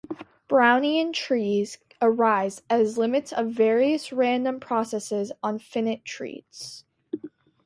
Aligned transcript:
Brownian 0.49 1.13
trees 1.13 1.77
arise 2.01 2.63
as 2.71 2.97
limits 2.97 3.31
of 3.31 3.51
various 3.51 4.11
random 4.11 4.59
processes 4.59 5.31
on 5.43 5.59
finite 5.59 6.03
trees. 6.03 6.83